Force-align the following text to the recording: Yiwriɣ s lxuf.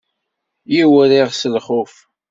Yiwriɣ 0.73 1.29
s 1.31 1.41
lxuf. 1.53 1.93